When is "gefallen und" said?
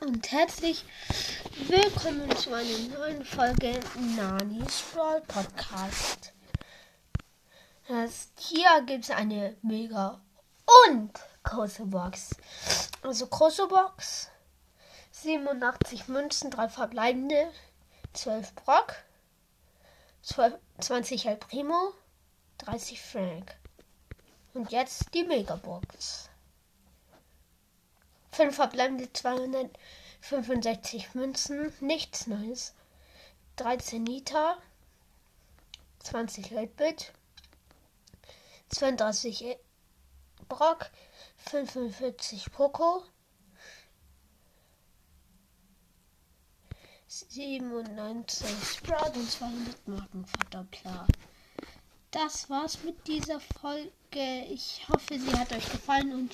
55.70-56.32